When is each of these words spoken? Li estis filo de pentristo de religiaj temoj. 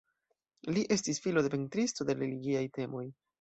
Li 0.77 0.83
estis 0.95 1.21
filo 1.25 1.43
de 1.49 1.51
pentristo 1.57 2.09
de 2.09 2.17
religiaj 2.23 2.65
temoj. 2.81 3.05